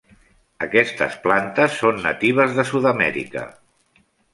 Aquestes 0.65 1.19
plantes 1.27 1.77
són 1.85 2.03
natives 2.09 2.59
de 2.59 2.69
Sud-amèrica. 2.75 3.51